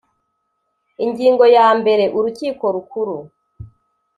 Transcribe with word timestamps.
Ingingo 1.05 1.43
ya 1.55 1.67
mbere 1.79 2.03
Urukiko 2.17 2.63
Rukuru 2.75 3.17